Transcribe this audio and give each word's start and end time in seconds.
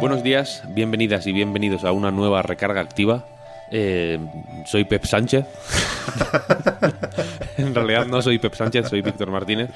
Buenos 0.00 0.22
días, 0.22 0.62
bienvenidas 0.68 1.26
y 1.26 1.32
bienvenidos 1.32 1.84
a 1.84 1.92
una 1.92 2.10
nueva 2.10 2.42
recarga 2.42 2.80
activa. 2.80 3.24
Eh, 3.70 4.18
soy 4.64 4.84
Pep 4.84 5.04
Sánchez. 5.04 5.44
en 7.58 7.74
realidad 7.74 8.06
no 8.06 8.22
soy 8.22 8.38
Pep 8.38 8.54
Sánchez, 8.54 8.88
soy 8.88 9.02
Víctor 9.02 9.30
Martínez. 9.30 9.70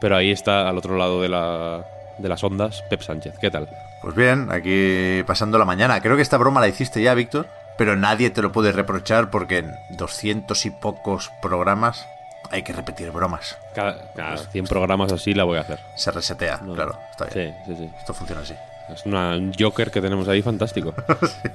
Pero 0.00 0.16
ahí 0.16 0.30
está, 0.30 0.68
al 0.68 0.78
otro 0.78 0.96
lado 0.96 1.20
de, 1.20 1.28
la, 1.28 1.84
de 2.18 2.28
las 2.28 2.42
ondas, 2.42 2.82
Pep 2.88 3.02
Sánchez. 3.02 3.34
¿Qué 3.38 3.50
tal? 3.50 3.68
Pues 4.00 4.14
bien, 4.14 4.50
aquí 4.50 5.22
pasando 5.26 5.58
la 5.58 5.66
mañana. 5.66 6.00
Creo 6.00 6.16
que 6.16 6.22
esta 6.22 6.38
broma 6.38 6.60
la 6.60 6.68
hiciste 6.68 7.02
ya, 7.02 7.12
Víctor, 7.12 7.46
pero 7.76 7.96
nadie 7.96 8.30
te 8.30 8.40
lo 8.40 8.52
puede 8.52 8.72
reprochar 8.72 9.30
porque 9.30 9.58
en 9.58 9.74
doscientos 9.90 10.64
y 10.64 10.70
pocos 10.70 11.30
programas 11.42 12.06
hay 12.50 12.62
que 12.62 12.72
repetir 12.72 13.10
bromas. 13.10 13.58
Cada, 13.74 14.10
cada 14.14 14.38
100 14.38 14.64
programas 14.64 15.12
así 15.12 15.34
la 15.34 15.44
voy 15.44 15.58
a 15.58 15.60
hacer. 15.60 15.78
Se 15.96 16.10
resetea, 16.10 16.60
No. 16.62 16.74
claro, 16.74 16.98
está 17.10 17.26
bien. 17.26 17.54
Sí, 17.66 17.74
sí, 17.74 17.84
sí. 17.84 17.90
Esto 17.98 18.14
funciona 18.14 18.40
así. 18.40 18.54
Es 18.94 19.06
un 19.06 19.52
Joker 19.58 19.90
que 19.90 20.00
tenemos 20.00 20.28
ahí 20.28 20.42
fantástico. 20.42 20.94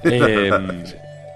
Eh, 0.04 0.50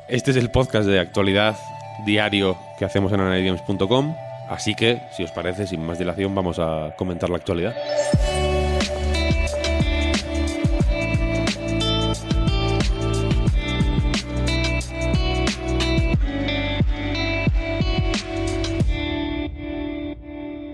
este 0.09 0.31
es 0.31 0.37
el 0.37 0.51
podcast 0.51 0.87
de 0.87 1.01
actualidad 1.01 1.57
diario 2.05 2.57
que 2.79 2.85
hacemos 2.85 3.13
en 3.13 3.21
anadigames.com. 3.21 4.15
Así 4.49 4.75
que, 4.75 5.01
si 5.17 5.23
os 5.23 5.31
parece, 5.31 5.67
sin 5.67 5.85
más 5.85 5.99
dilación, 5.99 6.35
vamos 6.35 6.59
a 6.59 6.95
comentar 6.97 7.31
la 7.31 7.37
actualidad. 7.37 7.75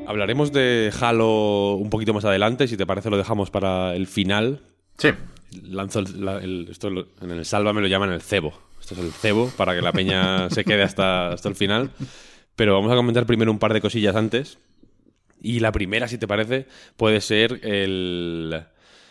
Hablaremos 0.06 0.52
de 0.52 0.92
Halo 0.98 1.74
un 1.74 1.90
poquito 1.90 2.14
más 2.14 2.24
adelante. 2.24 2.68
Si 2.68 2.78
te 2.78 2.86
parece, 2.86 3.10
lo 3.10 3.18
dejamos 3.18 3.50
para 3.50 3.94
el 3.94 4.06
final, 4.06 4.62
Sí, 4.98 5.08
lanzo 5.64 6.00
el, 6.00 6.24
la- 6.24 6.38
el- 6.38 6.68
esto 6.70 6.88
en 6.88 7.30
el 7.30 7.44
Salva 7.44 7.72
me 7.72 7.80
lo 7.80 7.86
llaman 7.86 8.10
el 8.12 8.20
cebo. 8.22 8.58
Esto 8.80 8.94
es 8.94 9.00
el 9.00 9.12
cebo 9.12 9.50
para 9.56 9.74
que 9.74 9.82
la 9.82 9.92
peña 9.92 10.48
se 10.50 10.64
quede 10.64 10.82
hasta, 10.82 11.32
hasta 11.32 11.48
el 11.48 11.56
final. 11.56 11.90
Pero 12.54 12.74
vamos 12.74 12.90
a 12.92 12.96
comentar 12.96 13.26
primero 13.26 13.50
un 13.50 13.58
par 13.58 13.72
de 13.74 13.80
cosillas 13.80 14.16
antes. 14.16 14.58
Y 15.42 15.60
la 15.60 15.70
primera, 15.72 16.08
si 16.08 16.16
te 16.18 16.26
parece, 16.26 16.66
puede 16.96 17.20
ser 17.20 17.60
el- 17.62 18.64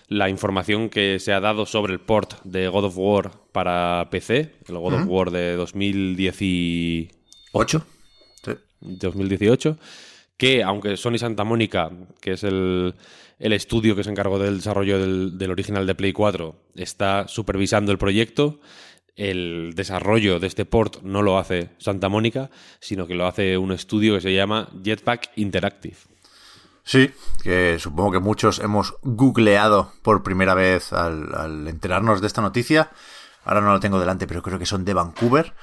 la 0.07 0.29
información 0.29 0.89
que 0.89 1.19
se 1.19 1.33
ha 1.33 1.39
dado 1.39 1.65
sobre 1.65 1.93
el 1.93 1.99
port 1.99 2.35
de 2.43 2.67
God 2.67 2.85
of 2.85 2.93
War 2.97 3.31
para 3.51 4.07
PC, 4.11 4.53
el 4.67 4.77
God 4.77 4.93
of 4.93 5.05
War 5.07 5.31
de 5.31 5.55
2018. 5.55 7.09
ocho. 7.53 7.85
Sí. 8.43 8.51
2018, 8.81 9.77
que 10.37 10.61
aunque 10.63 10.97
Sony 10.97 11.17
Santa 11.17 11.43
Mónica, 11.43 11.89
que 12.21 12.33
es 12.33 12.43
el, 12.43 12.93
el 13.39 13.53
estudio 13.53 13.95
que 13.95 14.03
se 14.03 14.09
encargó 14.09 14.39
del 14.39 14.57
desarrollo 14.57 14.99
del, 14.99 15.51
original 15.51 15.85
de 15.85 15.95
Play 15.95 16.13
4, 16.13 16.55
está 16.75 17.27
supervisando 17.27 17.91
el 17.91 17.97
proyecto, 17.97 18.59
el 19.15 19.73
desarrollo 19.75 20.39
de 20.39 20.47
este 20.47 20.65
port 20.65 21.01
no 21.01 21.21
lo 21.21 21.37
hace 21.37 21.69
Santa 21.77 22.09
Mónica, 22.09 22.49
sino 22.79 23.07
que 23.07 23.15
lo 23.15 23.25
hace 23.25 23.57
un 23.57 23.71
estudio 23.71 24.15
que 24.15 24.21
se 24.21 24.33
llama 24.33 24.69
Jetpack 24.83 25.31
Interactive. 25.37 25.97
Sí, 26.83 27.11
que 27.41 27.77
supongo 27.79 28.11
que 28.11 28.19
muchos 28.19 28.59
hemos 28.59 28.95
googleado 29.01 29.93
por 30.03 30.21
primera 30.21 30.53
vez 30.53 30.93
al, 30.93 31.33
al 31.33 31.67
enterarnos 31.67 32.21
de 32.21 32.27
esta 32.27 32.41
noticia. 32.41 32.91
Ahora 33.43 33.61
no 33.61 33.71
lo 33.71 33.79
tengo 33.79 33.99
delante, 33.99 34.27
pero 34.27 34.43
creo 34.43 34.59
que 34.59 34.67
son 34.67 34.85
de 34.85 34.93
Vancouver. 34.93 35.55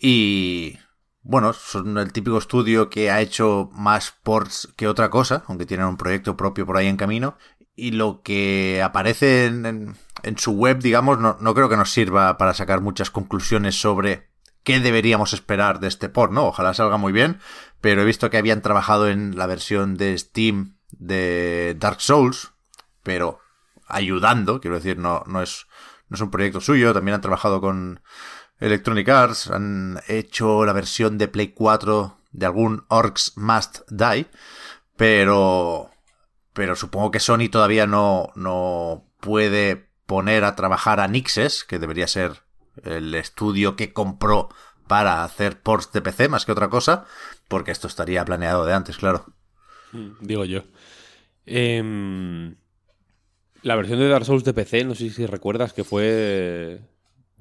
Y 0.00 0.78
bueno, 1.24 1.52
son 1.52 1.98
el 1.98 2.12
típico 2.12 2.38
estudio 2.38 2.90
que 2.90 3.10
ha 3.10 3.20
hecho 3.20 3.70
más 3.72 4.12
ports 4.22 4.68
que 4.76 4.88
otra 4.88 5.08
cosa, 5.08 5.44
aunque 5.46 5.66
tienen 5.66 5.86
un 5.86 5.96
proyecto 5.96 6.36
propio 6.36 6.66
por 6.66 6.76
ahí 6.76 6.88
en 6.88 6.96
camino. 6.96 7.36
Y 7.76 7.92
lo 7.92 8.22
que 8.22 8.82
aparece 8.82 9.46
en, 9.46 9.96
su 10.36 10.52
web, 10.52 10.80
digamos, 10.80 11.18
no, 11.18 11.54
creo 11.54 11.68
que 11.68 11.76
nos 11.76 11.92
sirva 11.92 12.36
para 12.38 12.54
sacar 12.54 12.80
muchas 12.80 13.10
conclusiones 13.10 13.80
sobre 13.80 14.28
qué 14.64 14.80
deberíamos 14.80 15.32
esperar 15.32 15.80
de 15.80 15.88
este 15.88 16.08
port, 16.08 16.32
¿no? 16.32 16.46
Ojalá 16.46 16.74
salga 16.74 16.96
muy 16.96 17.12
bien, 17.12 17.38
pero 17.80 18.02
he 18.02 18.04
visto 18.04 18.28
que 18.28 18.38
habían 18.38 18.60
trabajado 18.60 19.08
en 19.08 19.36
la 19.36 19.46
versión 19.46 19.96
de 19.96 20.18
Steam 20.18 20.76
de 20.90 21.76
Dark 21.78 22.00
Souls, 22.00 22.52
pero 23.02 23.38
ayudando, 23.86 24.60
quiero 24.60 24.76
decir, 24.76 24.98
no 24.98 25.24
es 25.42 25.66
un 26.20 26.30
proyecto 26.30 26.60
suyo, 26.60 26.92
también 26.92 27.14
han 27.14 27.20
trabajado 27.20 27.60
con 27.60 28.00
Electronic 28.62 29.08
Arts, 29.08 29.50
han 29.50 29.98
hecho 30.06 30.64
la 30.64 30.72
versión 30.72 31.18
de 31.18 31.26
Play 31.26 31.48
4 31.48 32.16
de 32.30 32.46
algún 32.46 32.84
Orcs 32.88 33.36
Must 33.36 33.80
Die, 33.90 34.26
pero, 34.96 35.90
pero 36.52 36.76
supongo 36.76 37.10
que 37.10 37.18
Sony 37.18 37.48
todavía 37.50 37.88
no, 37.88 38.30
no 38.36 39.04
puede 39.18 39.88
poner 40.06 40.44
a 40.44 40.54
trabajar 40.54 41.00
a 41.00 41.08
Nixes, 41.08 41.64
que 41.64 41.80
debería 41.80 42.06
ser 42.06 42.44
el 42.84 43.12
estudio 43.16 43.74
que 43.74 43.92
compró 43.92 44.48
para 44.86 45.24
hacer 45.24 45.60
ports 45.60 45.90
de 45.92 46.00
PC 46.00 46.28
más 46.28 46.46
que 46.46 46.52
otra 46.52 46.68
cosa, 46.68 47.04
porque 47.48 47.72
esto 47.72 47.88
estaría 47.88 48.24
planeado 48.24 48.64
de 48.64 48.74
antes, 48.74 48.96
claro. 48.96 49.26
Digo 50.20 50.44
yo. 50.44 50.62
Em, 51.46 52.54
la 53.62 53.74
versión 53.74 53.98
de 53.98 54.08
Dark 54.08 54.24
Souls 54.24 54.44
de 54.44 54.54
PC, 54.54 54.84
no 54.84 54.94
sé 54.94 55.10
si 55.10 55.26
recuerdas 55.26 55.72
que 55.72 55.82
fue 55.82 56.80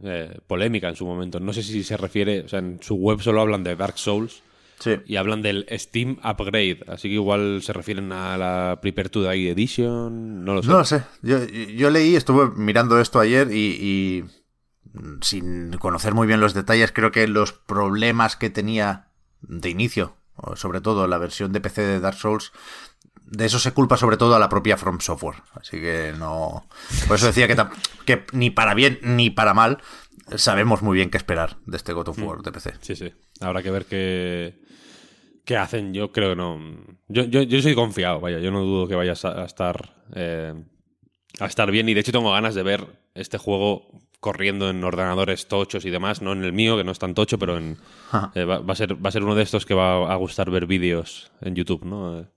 eh, 0.03 0.39
polémica 0.47 0.89
en 0.89 0.95
su 0.95 1.05
momento. 1.05 1.39
No 1.39 1.53
sé 1.53 1.63
si 1.63 1.83
se 1.83 1.97
refiere, 1.97 2.41
o 2.41 2.47
sea, 2.49 2.59
en 2.59 2.79
su 2.81 2.95
web 2.95 3.21
solo 3.21 3.41
hablan 3.41 3.63
de 3.63 3.75
Dark 3.75 3.97
Souls 3.97 4.43
Sí. 4.79 4.95
y 5.05 5.17
hablan 5.17 5.43
del 5.43 5.67
Steam 5.71 6.17
Upgrade, 6.23 6.79
así 6.87 7.07
que 7.07 7.13
igual 7.13 7.61
se 7.61 7.71
refieren 7.71 8.11
a 8.11 8.35
la 8.37 8.79
Prepare 8.81 9.09
to 9.09 9.21
Die 9.29 9.51
Edition, 9.51 10.43
no 10.43 10.55
lo 10.55 10.63
sé. 10.63 10.69
No 10.69 10.77
lo 10.79 10.85
sé. 10.85 11.03
Yo, 11.21 11.45
yo 11.45 11.91
leí, 11.91 12.15
estuve 12.15 12.49
mirando 12.55 12.99
esto 12.99 13.19
ayer 13.19 13.51
y, 13.53 13.57
y, 13.79 14.23
sin 15.21 15.73
conocer 15.73 16.15
muy 16.15 16.25
bien 16.25 16.39
los 16.41 16.55
detalles, 16.55 16.91
creo 16.91 17.11
que 17.11 17.27
los 17.27 17.53
problemas 17.53 18.35
que 18.35 18.49
tenía 18.49 19.09
de 19.41 19.69
inicio, 19.69 20.15
sobre 20.55 20.81
todo 20.81 21.07
la 21.07 21.19
versión 21.19 21.51
de 21.53 21.61
PC 21.61 21.83
de 21.83 21.99
Dark 21.99 22.17
Souls, 22.17 22.51
de 23.31 23.45
eso 23.45 23.59
se 23.59 23.71
culpa 23.71 23.95
sobre 23.95 24.17
todo 24.17 24.35
a 24.35 24.39
la 24.39 24.49
propia 24.49 24.77
From 24.77 24.99
Software. 24.99 25.37
Así 25.53 25.79
que 25.79 26.13
no. 26.17 26.67
Por 27.07 27.15
eso 27.15 27.27
decía 27.27 27.47
que, 27.47 28.25
ni 28.33 28.49
para 28.49 28.73
bien 28.73 28.99
ni 29.01 29.29
para 29.29 29.53
mal 29.53 29.77
sabemos 30.35 30.81
muy 30.81 30.97
bien 30.97 31.09
qué 31.09 31.17
esperar 31.17 31.57
de 31.65 31.77
este 31.77 31.93
God 31.93 32.09
of 32.09 32.19
War 32.21 32.41
de 32.41 32.51
PC. 32.51 32.73
Sí, 32.81 32.95
sí. 32.95 33.13
Habrá 33.39 33.63
que 33.63 33.71
ver 33.71 33.85
qué, 33.85 34.59
qué 35.45 35.55
hacen. 35.55 35.93
Yo 35.93 36.11
creo 36.11 36.31
que 36.31 36.35
no. 36.35 36.59
Yo, 37.07 37.23
yo, 37.23 37.41
yo 37.43 37.61
soy 37.61 37.73
confiado, 37.73 38.19
vaya. 38.19 38.39
Yo 38.39 38.51
no 38.51 38.63
dudo 38.63 38.89
que 38.89 38.95
vayas 38.95 39.23
a, 39.23 39.45
estar 39.45 39.95
eh, 40.13 40.53
a 41.39 41.45
estar 41.45 41.71
bien. 41.71 41.87
Y 41.87 41.93
de 41.93 42.01
hecho 42.01 42.11
tengo 42.11 42.33
ganas 42.33 42.53
de 42.53 42.63
ver 42.63 42.85
este 43.15 43.37
juego 43.37 43.87
corriendo 44.19 44.69
en 44.69 44.83
ordenadores 44.83 45.47
tochos 45.47 45.85
y 45.85 45.89
demás. 45.89 46.21
No 46.21 46.33
en 46.33 46.43
el 46.43 46.51
mío, 46.51 46.75
que 46.75 46.83
no 46.83 46.91
es 46.91 46.99
tan 46.99 47.13
tocho, 47.13 47.39
pero 47.39 47.57
en, 47.57 47.77
eh, 48.35 48.43
va, 48.43 48.59
va 48.59 48.73
a 48.73 48.75
ser, 48.75 48.93
va 49.03 49.07
a 49.07 49.11
ser 49.13 49.23
uno 49.23 49.35
de 49.35 49.43
estos 49.43 49.65
que 49.65 49.73
va 49.73 50.11
a 50.11 50.15
gustar 50.17 50.51
ver 50.51 50.65
vídeos 50.65 51.31
en 51.39 51.55
YouTube, 51.55 51.85
¿no? 51.85 52.27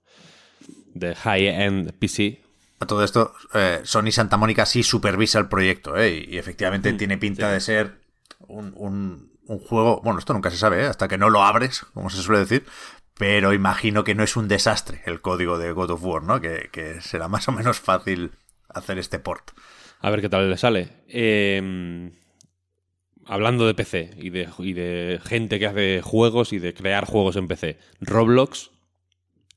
De 0.95 1.13
high-end 1.13 1.91
PC. 1.99 2.41
A 2.79 2.87
todo 2.87 3.03
esto, 3.03 3.33
eh, 3.53 3.81
Sony 3.83 4.11
Santa 4.11 4.37
Mónica 4.37 4.65
sí 4.65 4.81
supervisa 4.81 5.37
el 5.39 5.47
proyecto, 5.47 5.95
¿eh? 5.97 6.25
Y 6.27 6.37
efectivamente 6.37 6.91
tiene 6.93 7.17
pinta 7.17 7.51
de 7.51 7.59
ser 7.61 7.99
un, 8.47 8.73
un- 8.75 9.31
un 9.47 9.59
juego. 9.59 10.01
Bueno, 10.03 10.17
esto 10.19 10.33
nunca 10.33 10.49
se 10.49 10.57
sabe, 10.57 10.81
¿eh? 10.83 10.87
Hasta 10.87 11.07
que 11.07 11.17
no 11.19 11.29
lo 11.29 11.43
abres, 11.43 11.81
como 11.93 12.09
se 12.09 12.21
suele 12.21 12.39
decir. 12.39 12.65
Pero 13.17 13.53
imagino 13.53 14.03
que 14.03 14.15
no 14.15 14.23
es 14.23 14.35
un 14.35 14.47
desastre 14.49 15.01
el 15.05 15.21
código 15.21 15.57
de 15.57 15.71
God 15.71 15.91
of 15.91 16.03
War, 16.03 16.23
¿no? 16.23 16.41
Que, 16.41 16.69
que 16.71 16.99
será 17.01 17.27
más 17.29 17.47
o 17.47 17.51
menos 17.53 17.79
fácil 17.79 18.31
hacer 18.67 18.97
este 18.97 19.19
port. 19.19 19.51
A 20.01 20.09
ver 20.09 20.19
qué 20.21 20.27
tal 20.29 20.49
le 20.49 20.57
sale. 20.57 20.89
Eh, 21.07 22.11
hablando 23.25 23.65
de 23.67 23.73
PC 23.73 24.11
y 24.17 24.29
de, 24.29 24.49
y 24.59 24.73
de 24.73 25.19
gente 25.23 25.59
que 25.59 25.65
hace 25.67 26.01
juegos 26.01 26.53
y 26.53 26.59
de 26.59 26.73
crear 26.73 27.05
juegos 27.05 27.35
en 27.37 27.47
PC. 27.47 27.79
Roblox, 28.01 28.71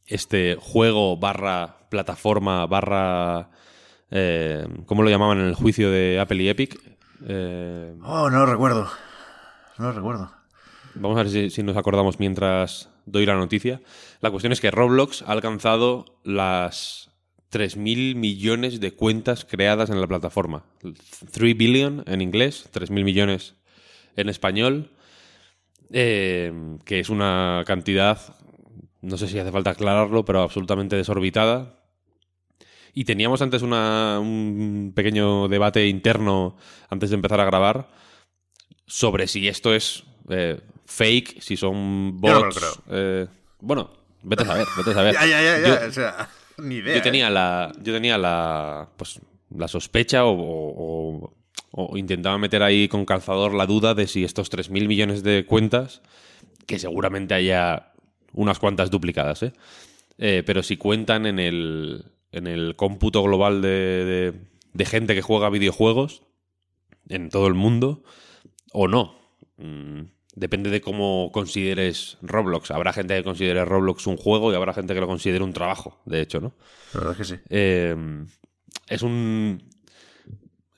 este 0.08 0.56
juego 0.60 1.16
barra 1.16 1.76
plataforma 1.90 2.66
barra... 2.66 3.50
eh, 4.10 4.66
¿Cómo 4.87 5.02
lo 5.02 5.10
llamaban 5.10 5.38
en 5.38 5.46
el 5.46 5.55
juicio 5.55 5.90
de 5.90 6.19
Apple 6.20 6.43
y 6.43 6.49
Epic? 6.49 6.78
Eh, 7.26 7.94
Oh, 8.02 8.28
no 8.31 8.38
lo 8.40 8.46
recuerdo. 8.46 8.88
No 9.78 9.87
lo 9.87 9.93
recuerdo. 9.93 10.31
vamos 10.94 11.19
a 11.19 11.22
ver 11.22 11.31
si, 11.31 11.50
si 11.50 11.62
nos 11.62 11.76
acordamos 11.76 12.19
mientras 12.19 12.90
doy 13.06 13.25
la 13.26 13.34
noticia. 13.37 13.81
La 14.20 14.31
cuestión 14.31 14.52
es 14.52 14.60
que 14.60 14.70
Roblox 14.70 15.22
ha 15.22 15.32
alcanzado 15.32 16.05
las 16.25 17.10
3.000 17.52 18.14
millones 18.16 18.81
de 18.81 18.93
cuentas 18.93 19.44
creadas 19.44 19.88
en 19.90 20.00
la 20.00 20.06
plataforma. 20.06 20.64
3 21.32 21.56
billion 21.56 22.02
en 22.06 22.20
inglés, 22.20 22.69
3.000 22.72 23.05
millones 23.05 23.55
en 24.16 24.28
español, 24.28 24.90
eh, 25.90 26.52
que 26.84 27.00
es 27.00 27.08
una 27.08 27.62
cantidad, 27.66 28.19
no 29.02 29.16
sé 29.16 29.28
si 29.28 29.38
hace 29.38 29.52
falta 29.52 29.70
aclararlo, 29.70 30.24
pero 30.24 30.42
absolutamente 30.42 30.96
desorbitada. 30.96 31.74
Y 32.94 33.04
teníamos 33.04 33.42
antes 33.42 33.62
una, 33.62 34.18
un 34.20 34.92
pequeño 34.94 35.46
debate 35.48 35.86
interno 35.86 36.56
antes 36.88 37.10
de 37.10 37.16
empezar 37.16 37.40
a 37.40 37.44
grabar 37.44 37.88
sobre 38.86 39.26
si 39.28 39.46
esto 39.46 39.74
es 39.74 40.04
eh, 40.30 40.60
fake, 40.86 41.40
si 41.40 41.56
son 41.56 42.18
bots. 42.20 42.32
Yo 42.32 42.34
no 42.34 42.40
me 42.40 42.46
lo 42.46 42.52
creo. 42.54 42.72
eh, 42.90 43.26
bueno, 43.60 43.90
vete 44.22 44.42
a 44.42 44.46
saber, 44.46 44.66
vete 44.76 44.90
a 44.90 44.94
saber. 44.94 45.14
Ya, 45.20 45.26
ya, 45.26 45.42
ya, 45.42 45.58
ya. 45.60 45.80
Yo- 45.82 45.88
o 45.88 45.92
sea, 45.92 46.28
ni 46.58 46.76
idea. 46.76 46.96
yo 46.96 47.02
tenía 47.02 47.28
¿eh? 47.28 47.30
la 47.30 47.72
yo 47.82 47.92
tenía 47.92 48.18
la 48.18 48.88
pues 48.96 49.20
la 49.56 49.68
sospecha 49.68 50.24
o, 50.24 50.32
o- 50.36 51.34
o 51.70 51.96
intentaba 51.98 52.38
meter 52.38 52.62
ahí 52.62 52.88
con 52.88 53.04
calzador 53.04 53.54
la 53.54 53.66
duda 53.66 53.94
de 53.94 54.06
si 54.06 54.24
estos 54.24 54.50
3.000 54.50 54.88
millones 54.88 55.22
de 55.22 55.44
cuentas 55.46 56.00
que 56.66 56.78
seguramente 56.78 57.34
haya 57.34 57.88
unas 58.32 58.58
cuantas 58.58 58.90
duplicadas 58.90 59.42
¿eh? 59.42 59.52
Eh, 60.19 60.42
pero 60.44 60.62
si 60.62 60.76
cuentan 60.76 61.26
en 61.26 61.38
el 61.38 62.04
en 62.32 62.46
el 62.46 62.76
cómputo 62.76 63.22
global 63.22 63.62
de, 63.62 63.69
de- 63.69 64.34
de 64.75 64.84
gente 64.84 65.14
que 65.14 65.22
juega 65.22 65.48
videojuegos 65.50 66.22
en 67.08 67.30
todo 67.30 67.46
el 67.46 67.54
mundo 67.54 68.02
o 68.72 68.88
no 68.88 69.16
Mm, 69.60 70.02
depende 70.36 70.70
de 70.70 70.80
cómo 70.80 71.30
consideres 71.32 72.16
Roblox 72.22 72.70
habrá 72.70 72.92
gente 72.92 73.16
que 73.16 73.25
considere 73.25 73.64
Roblox 73.64 74.06
un 74.06 74.16
juego 74.16 74.52
y 74.52 74.54
habrá 74.54 74.72
gente 74.72 74.94
que 74.94 75.00
lo 75.00 75.08
considere 75.08 75.42
un 75.42 75.52
trabajo 75.52 75.98
de 76.04 76.20
hecho 76.20 76.40
no 76.40 76.54
La 76.94 77.00
verdad 77.00 77.12
es 77.20 77.28
que 77.28 77.36
sí. 77.36 77.42
eh, 77.50 77.96
es 78.88 79.02
un. 79.02 79.62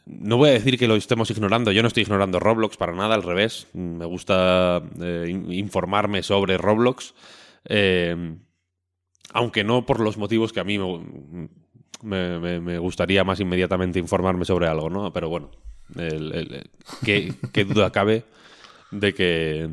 No 0.06 0.38
voy 0.38 0.48
a 0.48 0.52
decir 0.52 0.78
que 0.78 0.88
lo 0.88 0.96
estemos 0.96 1.30
ignorando. 1.30 1.70
Yo 1.72 1.82
no 1.82 1.88
estoy 1.88 2.02
ignorando 2.04 2.40
Roblox 2.40 2.76
para 2.76 2.92
nada, 2.94 3.14
al 3.14 3.22
revés. 3.22 3.68
Me 3.74 4.04
gusta 4.06 4.82
eh, 5.00 5.26
in- 5.28 5.52
informarme 5.52 6.22
sobre 6.22 6.56
Roblox. 6.58 7.14
Eh, 7.64 8.36
aunque 9.32 9.64
no 9.64 9.86
por 9.86 10.00
los 10.00 10.16
motivos 10.16 10.52
que 10.52 10.60
a 10.60 10.64
mí 10.64 10.78
me, 12.02 12.78
gustaría 12.78 13.24
más 13.24 13.40
inmediatamente 13.40 13.98
informarme 13.98 14.44
sobre 14.44 14.66
algo, 14.66 14.90
¿no? 14.90 15.12
Pero 15.12 15.28
bueno, 15.28 15.50
el- 15.96 16.70
¿qué, 17.04 17.64
duda 17.64 17.90
cabe 17.90 18.24
de 18.90 19.14
que, 19.14 19.70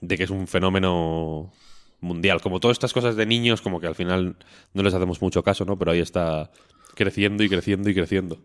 de 0.00 0.16
que 0.16 0.24
es 0.24 0.30
un 0.30 0.46
fenómeno 0.46 1.52
mundial. 2.00 2.40
Como 2.40 2.60
todas 2.60 2.74
estas 2.76 2.92
cosas 2.92 3.16
de 3.16 3.26
niños, 3.26 3.62
como 3.62 3.80
que 3.80 3.86
al 3.86 3.94
final 3.94 4.36
no 4.74 4.82
les 4.82 4.94
hacemos 4.94 5.22
mucho 5.22 5.42
caso, 5.42 5.64
¿no? 5.64 5.78
Pero 5.78 5.92
ahí 5.92 6.00
está 6.00 6.50
creciendo 6.94 7.42
y 7.44 7.48
creciendo 7.48 7.88
y 7.88 7.94
creciendo. 7.94 8.38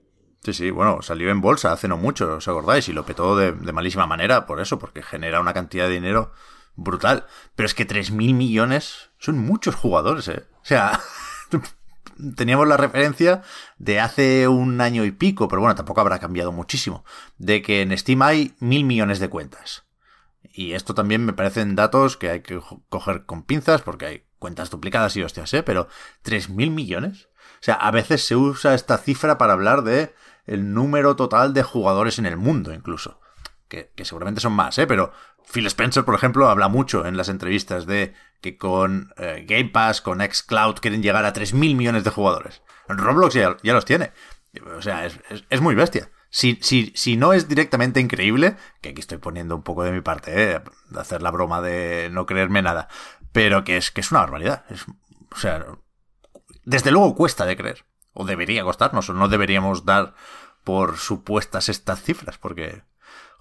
Sí, 0.43 0.53
sí, 0.53 0.71
bueno, 0.71 1.01
salió 1.03 1.29
en 1.29 1.39
bolsa 1.39 1.71
hace 1.71 1.87
no 1.87 1.97
mucho, 1.97 2.37
¿os 2.37 2.47
acordáis? 2.47 2.89
Y 2.89 2.93
lo 2.93 3.05
petó 3.05 3.35
de 3.35 3.53
malísima 3.71 4.07
manera 4.07 4.47
por 4.47 4.59
eso, 4.59 4.79
porque 4.79 5.03
genera 5.03 5.39
una 5.39 5.53
cantidad 5.53 5.87
de 5.87 5.93
dinero 5.93 6.31
brutal. 6.75 7.25
Pero 7.55 7.67
es 7.67 7.73
que 7.73 7.87
3.000 7.87 8.33
millones 8.33 9.11
son 9.17 9.37
muchos 9.37 9.75
jugadores, 9.75 10.27
¿eh? 10.27 10.45
O 10.61 10.65
sea, 10.65 10.99
teníamos 12.35 12.67
la 12.67 12.77
referencia 12.77 13.41
de 13.77 13.99
hace 13.99 14.47
un 14.47 14.81
año 14.81 15.05
y 15.05 15.11
pico, 15.11 15.47
pero 15.47 15.61
bueno, 15.61 15.75
tampoco 15.75 16.01
habrá 16.01 16.19
cambiado 16.19 16.51
muchísimo, 16.51 17.05
de 17.37 17.61
que 17.61 17.81
en 17.81 17.97
Steam 17.97 18.21
hay 18.21 18.55
mil 18.59 18.83
millones 18.83 19.19
de 19.19 19.29
cuentas. 19.29 19.85
Y 20.53 20.73
esto 20.73 20.93
también 20.93 21.25
me 21.25 21.33
parecen 21.33 21.75
datos 21.75 22.17
que 22.17 22.29
hay 22.29 22.41
que 22.41 22.59
coger 22.89 23.25
con 23.25 23.43
pinzas 23.43 23.81
porque 23.81 24.05
hay 24.05 24.23
cuentas 24.37 24.69
duplicadas 24.69 25.15
y 25.15 25.23
hostias, 25.23 25.53
¿eh? 25.53 25.63
Pero 25.63 25.87
¿3.000 26.25 26.71
millones? 26.71 27.29
O 27.61 27.63
sea, 27.63 27.75
a 27.75 27.91
veces 27.91 28.25
se 28.25 28.35
usa 28.35 28.73
esta 28.73 28.97
cifra 28.97 29.37
para 29.37 29.53
hablar 29.53 29.83
de 29.83 30.13
el 30.45 30.73
número 30.73 31.15
total 31.15 31.53
de 31.53 31.63
jugadores 31.63 32.19
en 32.19 32.25
el 32.25 32.37
mundo, 32.37 32.73
incluso. 32.73 33.20
Que, 33.71 34.03
seguramente 34.03 34.41
son 34.41 34.51
más, 34.51 34.77
¿eh? 34.79 34.85
Pero 34.85 35.13
Phil 35.49 35.65
Spencer, 35.67 36.03
por 36.03 36.13
ejemplo, 36.13 36.49
habla 36.49 36.67
mucho 36.67 37.05
en 37.05 37.15
las 37.15 37.29
entrevistas 37.29 37.85
de 37.85 38.13
que 38.41 38.57
con 38.57 39.13
eh, 39.15 39.45
Game 39.47 39.69
Pass, 39.69 40.01
con 40.01 40.19
Xcloud, 40.19 40.75
quieren 40.81 41.01
llegar 41.01 41.23
a 41.23 41.31
3.000 41.31 41.75
millones 41.77 42.03
de 42.03 42.09
jugadores. 42.09 42.61
Roblox 42.89 43.33
ya, 43.33 43.55
ya 43.63 43.71
los 43.73 43.85
tiene. 43.85 44.11
O 44.75 44.81
sea, 44.81 45.05
es, 45.05 45.17
es- 45.29 45.45
es 45.49 45.61
muy 45.61 45.73
bestia. 45.73 46.11
Si, 46.29 46.59
si, 46.61 46.91
si 46.95 47.15
no 47.15 47.31
es 47.31 47.47
directamente 47.47 48.01
increíble, 48.01 48.57
que 48.81 48.89
aquí 48.89 48.99
estoy 48.99 49.19
poniendo 49.19 49.55
un 49.55 49.63
poco 49.63 49.83
de 49.83 49.93
mi 49.93 50.01
parte, 50.01 50.31
¿eh? 50.55 50.61
de 50.89 50.99
hacer 50.99 51.21
la 51.21 51.31
broma 51.31 51.61
de 51.61 52.09
no 52.11 52.25
creerme 52.25 52.61
nada, 52.61 52.89
pero 53.31 53.63
que 53.63 53.77
es, 53.77 53.89
que 53.91 54.01
es 54.01 54.11
una 54.11 54.19
barbaridad. 54.21 54.65
Es, 54.69 54.85
o 55.31 55.37
sea, 55.37 55.65
desde 56.65 56.91
luego 56.91 57.15
cuesta 57.15 57.45
de 57.45 57.55
creer. 57.55 57.85
O 58.13 58.25
debería 58.25 58.63
costarnos, 58.65 59.09
o 59.09 59.13
no 59.13 59.29
deberíamos 59.29 59.85
dar 59.85 60.13
por 60.65 60.97
supuestas 60.97 61.69
estas 61.69 62.01
cifras, 62.01 62.37
porque... 62.37 62.83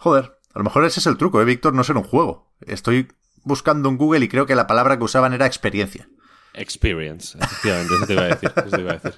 Joder, 0.01 0.33
a 0.55 0.59
lo 0.59 0.65
mejor 0.65 0.87
ese 0.87 0.99
es 0.99 1.07
el 1.07 1.19
truco, 1.19 1.43
¿eh, 1.43 1.45
Víctor? 1.45 1.75
No 1.75 1.85
ser 1.85 1.99
un 1.99 2.05
juego. 2.05 2.55
Estoy 2.67 3.09
buscando 3.45 3.91
en 3.91 3.99
Google 3.99 4.25
y 4.25 4.29
creo 4.29 4.47
que 4.47 4.55
la 4.55 4.67
palabra 4.67 4.97
que 4.97 5.05
usaban 5.05 5.35
era 5.35 5.45
experiencia. 5.45 6.09
Experience, 6.55 7.37
efectivamente, 7.39 7.95
eso 7.95 8.07
te 8.07 8.13
iba 8.15 8.23
a 8.23 8.97
decir. 8.97 9.15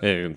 Eh, 0.00 0.34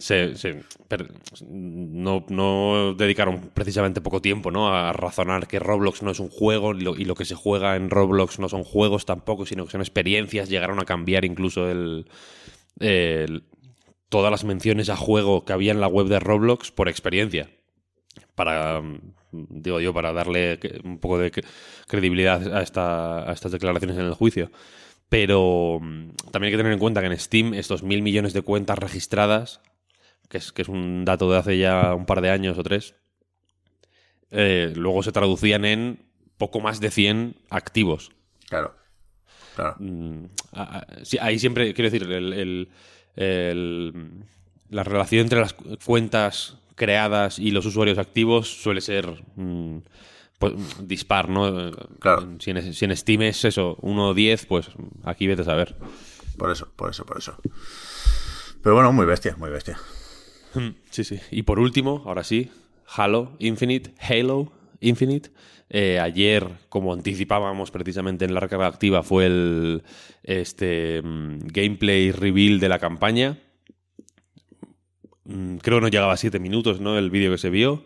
no, 1.47 2.93
dedicaron 2.93 3.51
precisamente 3.53 4.01
poco 4.01 4.21
tiempo 4.21 4.51
¿no? 4.51 4.67
a 4.67 4.91
razonar 4.91 5.47
que 5.47 5.59
Roblox 5.59 6.03
no 6.03 6.11
es 6.11 6.19
un 6.19 6.29
juego 6.29 6.73
y 6.73 7.05
lo, 7.05 7.15
que 7.15 7.23
se 7.23 7.35
juega 7.35 7.77
en 7.77 7.89
Roblox 7.89 8.37
no 8.39 8.49
son 8.49 8.65
juegos 8.65 9.05
tampoco, 9.05 9.45
sino 9.45 9.65
que 9.65 9.71
son 9.71 9.81
experiencias. 9.81 10.49
Llegaron 10.49 10.79
a 10.79 10.85
cambiar 10.85 11.23
incluso 11.23 11.69
el, 11.69 12.05
todas 14.09 14.29
las 14.29 14.43
menciones 14.43 14.89
a 14.89 14.97
juego 14.97 15.45
que 15.45 15.53
había 15.53 15.71
en 15.71 15.79
la 15.79 15.87
web 15.87 16.07
de 16.07 16.19
Roblox 16.19 16.69
por 16.69 16.89
experiencia. 16.89 17.49
Para, 18.35 18.81
digo 19.31 19.79
yo, 19.79 19.93
para 19.93 20.11
darle 20.13 20.59
un 20.83 20.99
poco 20.99 21.17
de 21.19 21.31
cre- 21.31 21.45
credibilidad 21.87 22.55
a, 22.55 22.61
esta- 22.61 23.29
a 23.29 23.33
estas 23.33 23.51
declaraciones 23.51 23.97
en 23.97 24.05
el 24.05 24.13
juicio. 24.13 24.51
Pero 25.09 25.79
mm, 25.81 26.09
también 26.31 26.45
hay 26.45 26.51
que 26.51 26.57
tener 26.57 26.73
en 26.73 26.79
cuenta 26.79 27.01
que 27.01 27.07
en 27.07 27.17
Steam 27.19 27.53
estos 27.53 27.83
mil 27.83 28.01
millones 28.01 28.33
de 28.33 28.41
cuentas 28.41 28.77
registradas, 28.77 29.61
que 30.29 30.37
es, 30.37 30.51
que 30.51 30.61
es 30.61 30.67
un 30.69 31.05
dato 31.05 31.31
de 31.31 31.37
hace 31.37 31.57
ya 31.57 31.95
un 31.95 32.05
par 32.05 32.21
de 32.21 32.29
años 32.29 32.57
o 32.57 32.63
tres, 32.63 32.95
eh, 34.31 34.73
luego 34.75 35.01
se 35.03 35.11
traducían 35.11 35.65
en 35.65 35.99
poco 36.37 36.59
más 36.59 36.79
de 36.79 36.91
100 36.91 37.35
activos. 37.49 38.11
Claro. 38.47 38.75
Claro. 39.55 39.75
Mm, 39.79 40.25
a- 40.53 40.77
a- 40.79 40.87
sí, 41.05 41.17
ahí 41.19 41.39
siempre, 41.39 41.73
quiero 41.73 41.89
decir, 41.89 42.09
el- 42.11 42.33
el- 42.33 42.69
el- 43.15 44.23
la 44.69 44.83
relación 44.83 45.21
entre 45.23 45.39
las 45.39 45.53
cu- 45.53 45.77
cuentas 45.83 46.57
creadas 46.79 47.37
y 47.37 47.51
los 47.51 47.67
usuarios 47.67 47.99
activos 47.99 48.49
suele 48.49 48.81
ser 48.81 49.23
mm, 49.35 49.77
pues, 50.39 50.53
dispar, 50.87 51.29
¿no? 51.29 51.71
Claro. 51.99 52.27
Si 52.39 52.49
en, 52.49 52.73
si 52.73 52.85
en 52.85 52.97
Steam 52.97 53.21
es 53.21 53.45
eso, 53.45 53.77
1 53.81 54.07
o 54.07 54.13
10, 54.15 54.45
pues 54.47 54.69
aquí 55.03 55.27
vete 55.27 55.43
a 55.43 55.45
saber. 55.45 55.75
Por 56.37 56.49
eso, 56.49 56.69
por 56.75 56.89
eso, 56.89 57.05
por 57.05 57.17
eso. 57.19 57.37
Pero 58.63 58.75
bueno, 58.75 58.91
muy 58.91 59.05
bestia, 59.05 59.35
muy 59.37 59.49
bestia. 59.49 59.77
Sí, 60.89 61.03
sí. 61.03 61.19
Y 61.29 61.43
por 61.43 61.59
último, 61.59 62.01
ahora 62.05 62.23
sí, 62.23 62.49
Halo 62.87 63.33
Infinite, 63.39 63.93
Halo 63.99 64.51
Infinite. 64.79 65.29
Eh, 65.69 65.99
ayer, 65.99 66.47
como 66.69 66.93
anticipábamos 66.93 67.69
precisamente 67.69 68.25
en 68.25 68.33
la 68.33 68.39
recarga 68.39 68.65
activa, 68.65 69.03
fue 69.03 69.27
el 69.27 69.83
este 70.23 71.01
mm, 71.03 71.47
gameplay 71.47 72.11
reveal 72.11 72.59
de 72.59 72.69
la 72.69 72.79
campaña. 72.79 73.37
Mm, 75.29 75.57
Creo 75.57 75.77
que 75.77 75.81
no 75.81 75.87
llegaba 75.89 76.13
a 76.13 76.17
7 76.17 76.39
minutos, 76.39 76.79
¿no? 76.81 76.97
El 76.97 77.09
vídeo 77.09 77.31
que 77.31 77.37
se 77.37 77.49
vio. 77.49 77.83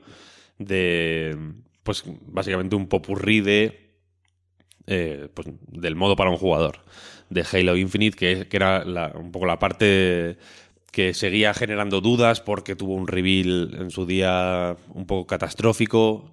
De. 0.57 1.37
Pues 1.83 2.03
básicamente 2.27 2.75
un 2.75 2.87
popurrí 2.87 3.41
de. 3.41 3.97
eh, 4.87 5.29
pues, 5.33 5.47
del 5.67 5.95
modo 5.95 6.15
para 6.15 6.29
un 6.29 6.37
jugador. 6.37 6.79
De 7.29 7.43
Halo 7.51 7.75
Infinite, 7.77 8.17
que, 8.17 8.47
que 8.47 8.57
era 8.57 8.83
la- 8.85 9.11
un 9.15 9.31
poco 9.31 9.45
la 9.45 9.59
parte 9.59 10.37
que 10.91 11.13
seguía 11.15 11.53
generando 11.55 12.01
dudas 12.01 12.41
porque 12.41 12.75
tuvo 12.75 12.93
un 12.95 13.07
reveal 13.07 13.75
en 13.79 13.89
su 13.89 14.05
día 14.05 14.77
un 14.89 15.05
poco 15.07 15.25
catastrófico. 15.27 16.31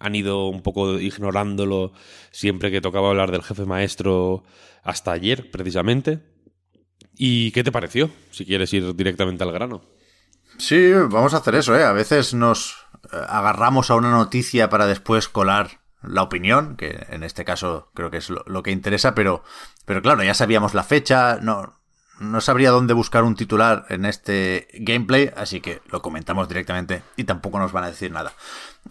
Han 0.00 0.14
ido 0.16 0.48
un 0.48 0.62
poco 0.62 0.98
ignorándolo 1.00 1.92
siempre 2.32 2.70
que 2.70 2.80
tocaba 2.82 3.08
hablar 3.10 3.30
del 3.30 3.42
jefe 3.42 3.64
maestro 3.64 4.44
hasta 4.82 5.12
ayer, 5.12 5.50
precisamente. 5.50 6.20
¿Y 7.16 7.52
qué 7.52 7.64
te 7.64 7.72
pareció? 7.72 8.10
Si 8.32 8.44
quieres 8.44 8.72
ir 8.74 8.94
directamente 8.96 9.44
al 9.44 9.52
grano. 9.52 9.82
Sí, 10.58 10.92
vamos 10.92 11.34
a 11.34 11.38
hacer 11.38 11.54
eso, 11.54 11.76
¿eh? 11.76 11.84
A 11.84 11.92
veces 11.92 12.34
nos 12.34 12.76
eh, 13.12 13.16
agarramos 13.28 13.90
a 13.90 13.94
una 13.94 14.10
noticia 14.10 14.68
para 14.68 14.86
después 14.86 15.28
colar 15.28 15.82
la 16.02 16.22
opinión, 16.22 16.76
que 16.76 17.06
en 17.10 17.22
este 17.22 17.44
caso 17.44 17.90
creo 17.94 18.10
que 18.10 18.18
es 18.18 18.30
lo, 18.30 18.62
que 18.62 18.70
interesa, 18.70 19.14
pero, 19.14 19.44
pero 19.84 20.02
claro, 20.02 20.22
ya 20.22 20.34
sabíamos 20.34 20.74
la 20.74 20.82
fecha, 20.82 21.38
no, 21.40 21.80
no 22.18 22.40
sabría 22.40 22.70
dónde 22.70 22.94
buscar 22.94 23.24
un 23.24 23.36
titular 23.36 23.86
en 23.88 24.04
este 24.04 24.68
gameplay, 24.74 25.32
así 25.36 25.60
que 25.60 25.80
lo 25.90 26.02
comentamos 26.02 26.48
directamente 26.48 27.02
y 27.16 27.24
tampoco 27.24 27.58
nos 27.58 27.72
van 27.72 27.84
a 27.84 27.90
decir 27.90 28.10
nada. 28.10 28.32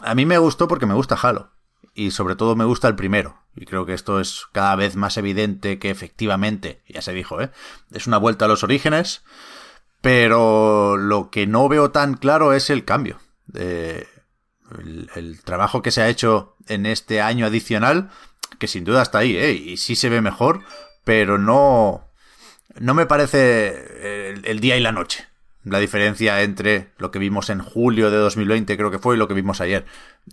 A 0.02 0.16
mí 0.16 0.26
me 0.26 0.38
gustó 0.38 0.68
porque 0.68 0.86
me 0.86 0.94
gusta 0.94 1.18
Halo. 1.22 1.52
y 1.94 2.12
sobre 2.12 2.36
todo 2.36 2.56
me 2.56 2.66
gusta 2.66 2.88
el 2.88 2.96
primero. 2.96 3.38
Y 3.56 3.66
creo 3.66 3.86
que 3.86 3.94
esto 3.94 4.22
es 4.22 4.46
cada 4.54 4.76
vez 4.78 4.96
más 4.96 5.18
evidente 5.18 5.78
que 5.78 5.90
efectivamente, 5.90 6.82
ya 6.88 7.02
se 7.02 7.12
dijo, 7.12 7.42
¿eh? 7.42 7.52
es 7.92 8.08
una 8.08 8.18
vuelta 8.18 8.46
a 8.46 8.48
los 8.48 8.64
orígenes, 8.64 9.24
pero 10.02 10.98
lo 10.98 11.30
que 11.30 11.48
no 11.48 11.70
veo 11.70 11.92
tan 11.92 12.16
claro 12.16 12.54
es 12.54 12.70
el 12.70 12.86
cambio. 12.86 13.20
el, 13.54 14.08
el, 15.16 15.42
trabajo 15.44 15.82
que 15.82 15.92
se 15.92 16.02
ha 16.02 16.10
hecho 16.10 16.56
en 16.68 16.86
este 16.86 17.22
año 17.22 17.46
adicional, 17.46 18.10
que 18.60 18.68
sin 18.68 18.84
duda 18.84 19.02
está 19.02 19.20
ahí, 19.20 19.36
¿eh? 19.36 19.52
y 19.52 19.78
sí 19.78 19.96
se 19.96 20.10
ve 20.10 20.22
mejor, 20.22 20.62
pero 21.04 21.38
no, 21.38 22.10
no 22.80 22.94
me 22.94 23.06
parece 23.06 24.30
el, 24.30 24.46
el 24.46 24.60
día 24.60 24.78
y 24.78 24.82
la 24.82 24.92
noche 24.92 25.32
la 25.64 25.80
diferencia 25.80 26.42
entre 26.42 26.90
lo 26.98 27.12
que 27.12 27.20
vimos 27.20 27.50
en 27.50 27.60
julio 27.60 28.10
de 28.10 28.18
2020, 28.18 28.78
creo 28.78 28.92
que 28.92 29.00
fue, 29.00 29.16
y 29.16 29.20
lo 29.20 29.28
que 29.28 29.34
vimos 29.34 29.62
ayer. 29.62 29.86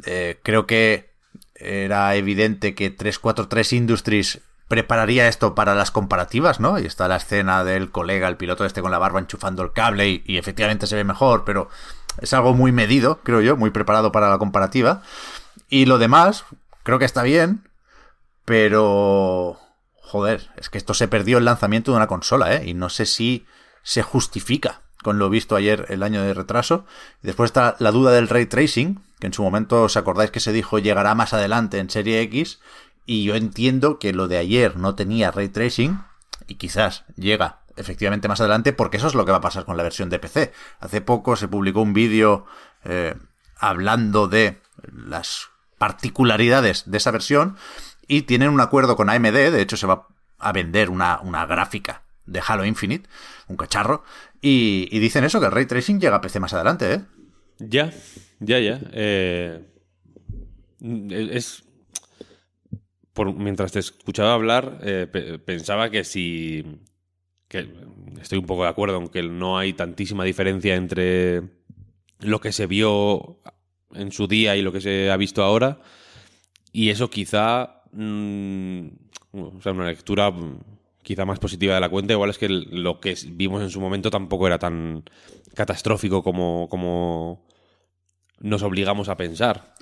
Eh, 0.06 0.38
creo 0.42 0.66
que 0.66 1.10
era 1.54 2.14
evidente 2.14 2.74
que 2.74 2.90
343 2.90 3.72
Industries 3.74 4.40
prepararía 4.68 5.28
esto 5.28 5.54
para 5.54 5.74
las 5.74 5.90
comparativas, 5.90 6.60
¿no? 6.60 6.78
Y 6.78 6.86
está 6.86 7.08
la 7.08 7.16
escena 7.16 7.64
del 7.64 7.90
colega, 7.90 8.28
el 8.28 8.36
piloto 8.36 8.64
este 8.64 8.82
con 8.82 8.90
la 8.90 8.98
barba 8.98 9.18
enchufando 9.18 9.62
el 9.62 9.72
cable 9.72 10.08
y, 10.08 10.22
y, 10.26 10.38
efectivamente 10.38 10.86
se 10.86 10.96
ve 10.96 11.04
mejor, 11.04 11.44
pero 11.44 11.68
es 12.20 12.32
algo 12.32 12.54
muy 12.54 12.72
medido, 12.72 13.20
creo 13.22 13.40
yo, 13.40 13.56
muy 13.56 13.70
preparado 13.70 14.12
para 14.12 14.28
la 14.28 14.38
comparativa. 14.38 15.02
Y 15.68 15.86
lo 15.86 15.98
demás, 15.98 16.44
creo 16.82 16.98
que 16.98 17.04
está 17.04 17.22
bien, 17.22 17.68
pero... 18.44 19.58
Joder, 20.02 20.48
es 20.56 20.70
que 20.70 20.78
esto 20.78 20.94
se 20.94 21.06
perdió 21.06 21.36
el 21.36 21.44
lanzamiento 21.44 21.90
de 21.90 21.98
una 21.98 22.06
consola, 22.06 22.54
¿eh? 22.54 22.66
Y 22.66 22.72
no 22.72 22.88
sé 22.88 23.04
si 23.04 23.46
se 23.82 24.02
justifica 24.02 24.80
con 25.02 25.18
lo 25.18 25.30
visto 25.30 25.54
ayer 25.54 25.86
el 25.90 26.02
año 26.02 26.22
de 26.22 26.34
retraso. 26.34 26.84
Después 27.22 27.48
está 27.48 27.76
la 27.78 27.92
duda 27.92 28.10
del 28.12 28.28
ray 28.28 28.46
tracing, 28.46 29.00
que 29.20 29.26
en 29.26 29.32
su 29.32 29.42
momento 29.42 29.84
os 29.84 29.96
acordáis 29.96 30.30
que 30.30 30.40
se 30.40 30.52
dijo 30.52 30.78
llegará 30.78 31.14
más 31.14 31.32
adelante 31.34 31.78
en 31.78 31.90
Serie 31.90 32.20
X. 32.22 32.60
Y 33.10 33.24
yo 33.24 33.36
entiendo 33.36 33.98
que 33.98 34.12
lo 34.12 34.28
de 34.28 34.36
ayer 34.36 34.76
no 34.76 34.94
tenía 34.94 35.30
ray 35.30 35.48
tracing 35.48 35.98
y 36.46 36.56
quizás 36.56 37.06
llega 37.16 37.60
efectivamente 37.78 38.28
más 38.28 38.42
adelante 38.42 38.74
porque 38.74 38.98
eso 38.98 39.06
es 39.06 39.14
lo 39.14 39.24
que 39.24 39.32
va 39.32 39.38
a 39.38 39.40
pasar 39.40 39.64
con 39.64 39.78
la 39.78 39.82
versión 39.82 40.10
de 40.10 40.18
PC. 40.18 40.52
Hace 40.78 41.00
poco 41.00 41.34
se 41.34 41.48
publicó 41.48 41.80
un 41.80 41.94
vídeo 41.94 42.44
eh, 42.84 43.14
hablando 43.56 44.28
de 44.28 44.60
las 44.92 45.48
particularidades 45.78 46.90
de 46.90 46.98
esa 46.98 47.10
versión 47.10 47.56
y 48.06 48.22
tienen 48.22 48.50
un 48.50 48.60
acuerdo 48.60 48.94
con 48.94 49.08
AMD, 49.08 49.32
de 49.32 49.62
hecho 49.62 49.78
se 49.78 49.86
va 49.86 50.06
a 50.38 50.52
vender 50.52 50.90
una, 50.90 51.18
una 51.22 51.46
gráfica 51.46 52.02
de 52.26 52.42
Halo 52.46 52.66
Infinite, 52.66 53.08
un 53.46 53.56
cacharro, 53.56 54.04
y, 54.42 54.86
dicen 54.98 55.24
eso, 55.24 55.40
que 55.40 55.46
el 55.46 55.52
ray 55.52 55.64
tracing 55.64 55.98
llega 55.98 56.16
a 56.16 56.20
PC 56.20 56.40
más 56.40 56.52
adelante, 56.52 56.92
¿eh? 56.92 57.00
Ya, 57.58 57.90
ya, 58.38 58.58
ya. 58.58 58.80
Eh, 58.92 59.64
es. 61.32 61.64
Por, 63.18 63.34
mientras 63.34 63.72
te 63.72 63.80
escuchaba 63.80 64.32
hablar, 64.32 64.78
eh, 64.84 65.08
pe 65.10 65.40
pensaba 65.40 65.90
que 65.90 66.04
si. 66.04 66.64
Que 67.48 67.68
estoy 68.22 68.38
un 68.38 68.46
poco 68.46 68.62
de 68.62 68.68
acuerdo 68.68 68.98
en 68.98 69.08
que 69.08 69.24
no 69.24 69.58
hay 69.58 69.72
tantísima 69.72 70.22
diferencia 70.22 70.76
entre 70.76 71.42
lo 72.20 72.40
que 72.40 72.52
se 72.52 72.68
vio 72.68 73.40
en 73.92 74.12
su 74.12 74.28
día 74.28 74.54
y 74.54 74.62
lo 74.62 74.70
que 74.70 74.80
se 74.80 75.10
ha 75.10 75.16
visto 75.16 75.42
ahora. 75.42 75.80
Y 76.70 76.90
eso 76.90 77.10
quizá. 77.10 77.82
Mmm, 77.90 78.86
o 79.32 79.60
sea, 79.62 79.72
una 79.72 79.88
lectura 79.88 80.32
quizá 81.02 81.24
más 81.24 81.40
positiva 81.40 81.74
de 81.74 81.80
la 81.80 81.88
cuenta, 81.88 82.12
igual 82.12 82.30
es 82.30 82.38
que 82.38 82.48
lo 82.48 83.00
que 83.00 83.16
vimos 83.32 83.64
en 83.64 83.70
su 83.70 83.80
momento 83.80 84.12
tampoco 84.12 84.46
era 84.46 84.60
tan 84.60 85.02
catastrófico 85.56 86.22
como, 86.22 86.68
como 86.70 87.44
nos 88.38 88.62
obligamos 88.62 89.08
a 89.08 89.16
pensar. 89.16 89.74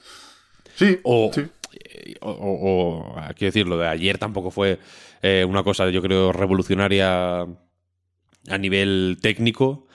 Sí. 0.75 1.01
O, 1.03 1.31
sí. 1.35 1.43
O, 2.21 3.15
quiero 3.37 3.53
decir, 3.53 3.67
lo 3.67 3.79
de 3.79 3.89
ayer 3.89 4.19
tampoco 4.19 4.51
fue 4.51 4.79
eh, 5.23 5.45
una 5.49 5.63
cosa, 5.63 5.89
yo 5.91 6.03
creo, 6.03 6.33
revolucionaria 6.33 7.43
a 7.43 8.59
nivel 8.59 9.19
técnico. 9.21 9.87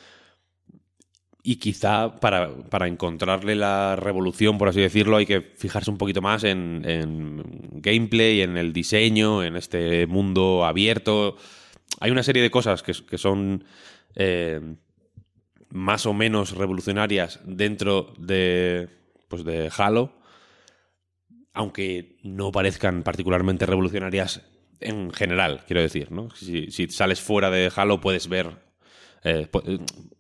Y 1.43 1.55
quizá 1.55 2.19
para, 2.19 2.53
para, 2.69 2.87
encontrarle 2.87 3.55
la 3.55 3.95
revolución, 3.95 4.59
por 4.59 4.69
así 4.69 4.79
decirlo, 4.79 5.17
hay 5.17 5.25
que 5.25 5.41
fijarse 5.41 5.89
un 5.89 5.97
poquito 5.97 6.21
más 6.21 6.43
en, 6.43 6.83
en, 6.85 7.81
gameplay, 7.81 8.41
en 8.41 8.57
el 8.57 8.73
diseño, 8.73 9.43
en 9.43 9.55
este 9.55 10.05
mundo 10.05 10.65
abierto. 10.65 11.37
Hay 11.99 12.11
una 12.11 12.21
serie 12.21 12.43
de 12.43 12.51
cosas 12.51 12.83
que, 12.83 12.93
que 13.09 13.17
son 13.17 13.63
eh, 14.15 14.61
más 15.71 16.05
o 16.05 16.13
menos 16.13 16.55
revolucionarias 16.55 17.39
dentro 17.43 18.13
de, 18.19 18.89
pues 19.27 19.43
de 19.43 19.71
Halo, 19.75 20.13
aunque 21.53 22.17
no 22.23 22.51
parezcan 22.51 23.03
particularmente 23.03 23.65
revolucionarias 23.65 24.41
en 24.79 25.11
general, 25.11 25.63
quiero 25.67 25.81
decir. 25.81 26.11
¿no? 26.11 26.29
Si, 26.31 26.69
sales 26.89 27.21
fuera 27.21 27.49
de 27.49 27.71
Halo 27.75 28.01
puedes 28.01 28.27
ver 28.27 28.71
eh, 29.23 29.47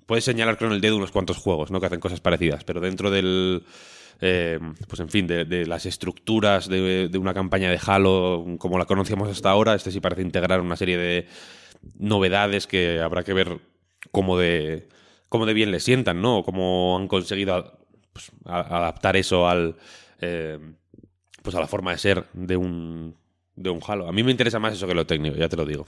puedes 0.05 0.23
señalar 0.23 0.57
con 0.57 0.71
el 0.71 0.81
dedo 0.81 0.97
unos 0.97 1.11
cuantos 1.11 1.37
juegos, 1.37 1.71
¿no? 1.71 1.79
Que 1.79 1.87
hacen 1.87 1.99
cosas 1.99 2.19
parecidas, 2.19 2.63
pero 2.63 2.79
dentro 2.79 3.09
del. 3.09 3.63
Eh, 4.23 4.59
pues 4.87 4.99
en 4.99 5.09
fin, 5.09 5.25
de, 5.25 5.45
de 5.45 5.65
las 5.65 5.87
estructuras 5.87 6.67
de, 6.69 7.07
de, 7.09 7.17
una 7.17 7.33
campaña 7.33 7.71
de 7.71 7.79
Halo 7.83 8.45
como 8.59 8.77
la 8.77 8.85
conocíamos 8.85 9.29
hasta 9.29 9.49
ahora, 9.49 9.73
este 9.73 9.89
sí 9.89 9.99
parece 9.99 10.21
integrar 10.21 10.61
una 10.61 10.75
serie 10.75 10.97
de 10.97 11.27
novedades 11.97 12.67
que 12.67 12.99
habrá 12.99 13.23
que 13.23 13.33
ver 13.33 13.57
cómo 14.11 14.37
de, 14.37 14.89
cómo 15.27 15.47
de 15.47 15.53
bien 15.53 15.71
le 15.71 15.79
sientan, 15.79 16.21
¿no? 16.21 16.39
O 16.39 16.43
cómo 16.43 16.97
han 16.99 17.07
conseguido 17.07 17.79
pues, 18.13 18.31
adaptar 18.45 19.15
eso 19.15 19.47
al. 19.47 19.77
Eh, 20.19 20.59
pues 21.41 21.55
a 21.55 21.59
la 21.59 21.67
forma 21.67 21.91
de 21.91 21.97
ser 21.97 22.25
de 22.33 22.57
un, 22.57 23.15
de 23.55 23.69
un 23.69 23.81
Halo. 23.85 24.07
A 24.07 24.11
mí 24.11 24.23
me 24.23 24.31
interesa 24.31 24.59
más 24.59 24.73
eso 24.73 24.87
que 24.87 24.95
lo 24.95 25.05
técnico, 25.05 25.35
ya 25.35 25.49
te 25.49 25.57
lo 25.57 25.65
digo. 25.65 25.87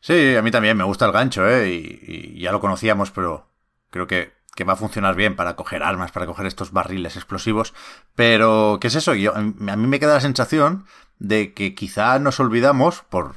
Sí, 0.00 0.34
a 0.36 0.42
mí 0.42 0.50
también 0.50 0.76
me 0.76 0.84
gusta 0.84 1.06
el 1.06 1.12
gancho, 1.12 1.46
¿eh? 1.48 1.70
Y, 1.70 2.40
ya 2.40 2.52
lo 2.52 2.60
conocíamos, 2.60 3.10
pero 3.10 3.48
creo 3.90 4.06
que, 4.06 4.32
que, 4.54 4.64
va 4.64 4.74
a 4.74 4.76
funcionar 4.76 5.14
bien 5.14 5.36
para 5.36 5.56
coger 5.56 5.82
armas, 5.82 6.12
para 6.12 6.26
coger 6.26 6.46
estos 6.46 6.72
barriles 6.72 7.16
explosivos. 7.16 7.74
Pero, 8.14 8.78
¿qué 8.80 8.88
es 8.88 8.94
eso? 8.94 9.14
Yo, 9.14 9.34
a 9.34 9.40
mí 9.42 9.86
me 9.86 10.00
queda 10.00 10.14
la 10.14 10.20
sensación 10.20 10.86
de 11.18 11.52
que 11.52 11.74
quizá 11.74 12.18
nos 12.18 12.40
olvidamos, 12.40 13.02
por 13.08 13.36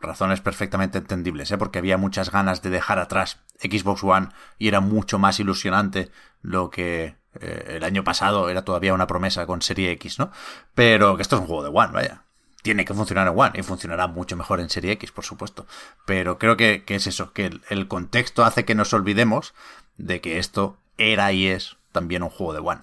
razones 0.00 0.40
perfectamente 0.40 0.98
entendibles, 0.98 1.50
¿eh? 1.50 1.58
porque 1.58 1.78
había 1.78 1.96
muchas 1.96 2.30
ganas 2.30 2.62
de 2.62 2.70
dejar 2.70 2.98
atrás 2.98 3.40
Xbox 3.58 4.04
One 4.04 4.28
y 4.58 4.68
era 4.68 4.80
mucho 4.80 5.18
más 5.18 5.40
ilusionante 5.40 6.10
lo 6.42 6.70
que 6.70 7.16
eh, 7.40 7.76
el 7.76 7.84
año 7.84 8.04
pasado 8.04 8.48
era 8.48 8.64
todavía 8.64 8.94
una 8.94 9.06
promesa 9.06 9.46
con 9.46 9.62
Serie 9.62 9.90
X, 9.92 10.18
¿no? 10.18 10.30
Pero 10.74 11.16
que 11.16 11.22
esto 11.22 11.36
es 11.36 11.42
un 11.42 11.48
juego 11.48 11.62
de 11.62 11.70
One, 11.70 11.92
vaya 11.92 12.22
tiene 12.66 12.84
que 12.84 12.94
funcionar 12.94 13.28
en 13.28 13.38
One 13.38 13.52
y 13.54 13.62
funcionará 13.62 14.08
mucho 14.08 14.36
mejor 14.36 14.58
en 14.58 14.68
Serie 14.68 14.90
X, 14.90 15.12
por 15.12 15.24
supuesto. 15.24 15.68
Pero 16.04 16.36
creo 16.36 16.56
que, 16.56 16.82
que 16.82 16.96
es 16.96 17.06
eso, 17.06 17.32
que 17.32 17.46
el, 17.46 17.62
el, 17.68 17.86
contexto 17.86 18.44
hace 18.44 18.64
que 18.64 18.74
nos 18.74 18.92
olvidemos 18.92 19.54
de 19.98 20.20
que 20.20 20.40
esto 20.40 20.76
era 20.98 21.30
y 21.30 21.46
es 21.46 21.76
también 21.92 22.24
un 22.24 22.28
juego 22.28 22.54
de 22.54 22.58
One. 22.58 22.82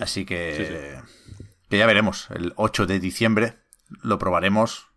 Así 0.00 0.24
que, 0.24 0.98
sí, 1.28 1.36
sí. 1.36 1.44
que 1.70 1.78
ya 1.78 1.86
veremos. 1.86 2.26
El 2.30 2.54
8 2.56 2.86
de 2.86 2.98
diciembre 2.98 3.58
lo 4.02 4.18
probaremos. 4.18 4.88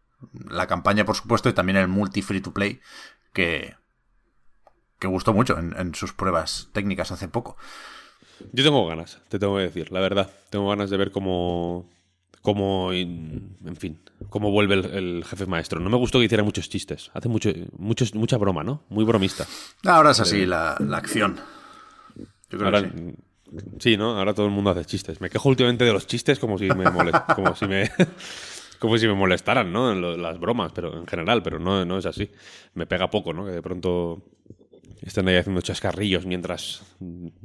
La 0.50 0.66
campaña, 0.66 1.06
por 1.06 1.16
supuesto, 1.16 1.50
y 1.50 1.54
también 1.54 1.78
el 1.78 1.88
multi 1.88 2.24
free 2.24 2.42
to 2.42 2.54
play, 2.54 2.82
que, 3.34 3.76
que 4.98 5.06
gustó 5.08 5.32
mucho 5.32 5.60
en, 5.60 5.76
en 5.78 5.94
sus 5.94 6.12
pruebas 6.12 6.70
técnicas 6.74 7.12
hace 7.12 7.28
poco. 7.28 7.56
Yo 8.52 8.64
tengo 8.64 8.86
ganas, 8.88 9.20
te 9.30 9.40
tengo 9.40 9.58
que 9.58 9.64
decir, 9.64 9.92
la 9.92 10.00
verdad. 10.00 10.30
Tengo 10.50 10.70
ganas 10.70 10.90
de 10.90 10.98
ver 10.98 11.12
cómo, 11.12 11.90
como, 12.42 12.92
en 12.92 13.76
fin, 13.78 14.00
cómo 14.30 14.52
vuelve 14.52 14.76
el, 14.76 14.86
el, 14.86 15.26
jefe 15.26 15.46
maestro. 15.46 15.80
No 15.80 15.90
me 15.90 15.98
gustó 15.98 16.20
que 16.20 16.26
hiciera 16.26 16.44
muchos 16.44 16.70
chistes. 16.70 17.12
Hace 17.14 17.30
mucho, 17.30 17.52
muchos, 17.78 18.16
mucha 18.16 18.38
broma, 18.38 18.64
¿no? 18.64 18.84
Muy 18.90 19.06
bromista. 19.06 19.46
Ahora 19.86 20.12
es 20.12 20.20
así 20.20 20.42
eh, 20.42 20.48
la, 20.48 20.76
la, 20.80 20.98
acción. 20.98 21.38
Yo 22.50 22.58
creo 22.58 22.66
ahora, 22.66 22.82
que 22.82 22.98
sí. 22.98 23.16
sí. 23.80 23.98
¿no? 23.98 24.18
Ahora 24.18 24.34
todo 24.34 24.48
el 24.48 24.52
mundo 24.52 24.72
hace 24.72 24.86
chistes. 24.86 25.22
Me 25.22 25.30
quejo 25.30 25.50
últimamente 25.50 25.86
de 25.86 25.94
los 25.94 26.08
chistes 26.08 26.40
como 26.40 26.58
si 26.58 26.68
me 26.70 26.90
molest, 26.90 27.18
como 27.36 27.56
si 27.56 27.68
me 27.68 27.92
como 28.80 28.98
si 28.98 29.08
me 29.08 29.14
molestaran, 29.14 29.72
¿no? 29.72 29.94
Las 29.94 30.40
bromas, 30.40 30.72
pero 30.74 30.98
en 30.98 31.06
general, 31.06 31.44
pero 31.44 31.60
no, 31.60 31.86
no 31.86 32.00
es 32.00 32.08
así. 32.08 32.32
Me 32.74 32.88
pega 32.88 33.12
poco, 33.12 33.32
¿no? 33.32 33.46
Que 33.46 33.52
de 33.52 33.62
pronto 33.62 34.24
estén 35.02 35.28
ahí 35.28 35.36
haciendo 35.36 35.62
chascarrillos 35.62 36.26
mientras 36.26 36.82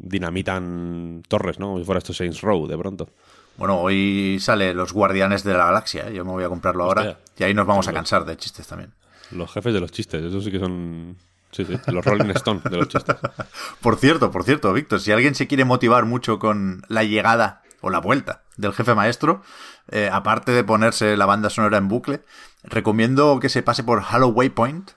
dinamitan 0.08 1.22
torres, 1.28 1.58
¿no? 1.58 1.66
Como 1.66 1.78
si 1.78 1.84
fuera 1.84 1.98
esto 1.98 2.12
Saints 2.12 2.40
Row, 2.40 2.66
de 2.66 2.78
pronto. 2.78 3.08
Bueno, 3.56 3.80
hoy 3.80 4.38
sale 4.40 4.74
Los 4.74 4.92
Guardianes 4.92 5.42
de 5.42 5.52
la 5.54 5.66
Galaxia. 5.66 6.08
¿eh? 6.08 6.14
Yo 6.14 6.24
me 6.24 6.32
voy 6.32 6.44
a 6.44 6.48
comprarlo 6.48 6.84
ahora. 6.84 7.18
Y 7.38 7.44
ahí 7.44 7.54
nos 7.54 7.66
vamos 7.66 7.88
a 7.88 7.92
cansar 7.92 8.24
de 8.24 8.36
chistes 8.36 8.66
también. 8.66 8.92
Los 9.30 9.52
jefes 9.52 9.72
de 9.72 9.80
los 9.80 9.90
chistes, 9.90 10.22
eso 10.22 10.40
sí 10.40 10.50
que 10.50 10.58
son. 10.58 11.16
Sí, 11.52 11.64
sí, 11.64 11.78
los 11.86 12.04
Rolling 12.04 12.30
Stone 12.30 12.60
de 12.68 12.76
los 12.76 12.88
chistes. 12.88 13.16
por 13.80 13.96
cierto, 13.96 14.30
por 14.30 14.44
cierto, 14.44 14.72
Víctor, 14.72 15.00
si 15.00 15.12
alguien 15.12 15.34
se 15.34 15.46
quiere 15.46 15.64
motivar 15.64 16.04
mucho 16.04 16.38
con 16.38 16.82
la 16.88 17.02
llegada 17.02 17.62
o 17.80 17.88
la 17.90 17.98
vuelta 17.98 18.42
del 18.56 18.72
jefe 18.72 18.94
maestro, 18.94 19.42
eh, 19.90 20.10
aparte 20.12 20.52
de 20.52 20.64
ponerse 20.64 21.16
la 21.16 21.26
banda 21.26 21.48
sonora 21.48 21.78
en 21.78 21.88
bucle, 21.88 22.22
recomiendo 22.62 23.38
que 23.40 23.48
se 23.48 23.62
pase 23.62 23.84
por 23.84 24.02
Halo 24.06 24.28
Waypoint. 24.28 24.90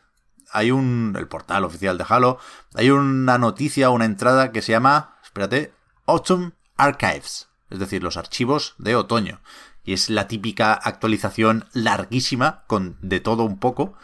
Hay 0.52 0.72
un. 0.72 1.16
el 1.18 1.28
portal 1.28 1.64
oficial 1.64 1.98
de 1.98 2.06
Halo. 2.08 2.40
Hay 2.76 2.90
una 2.90 3.38
noticia, 3.38 3.90
una 3.90 4.06
entrada 4.06 4.52
que 4.52 4.62
se 4.62 4.72
llama. 4.72 5.18
Espérate. 5.24 5.74
Autumn 6.06 6.54
Archives 6.78 7.50
es 7.70 7.80
decir, 7.80 8.04
los 8.04 8.18
archivos 8.18 8.76
de 8.78 8.96
otoño. 8.96 9.42
y 9.86 9.94
es 9.94 10.10
la 10.10 10.28
típica 10.28 10.74
actualización 10.74 11.66
larguísima 11.74 12.64
con 12.68 12.98
de 13.02 13.20
todo 13.20 13.44
un 13.44 13.60
poco, 13.60 13.96